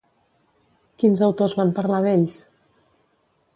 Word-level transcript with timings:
Quins 1.03 1.21
autors 1.27 1.55
van 1.61 1.75
parlar 1.81 2.01
d'ells? 2.07 2.41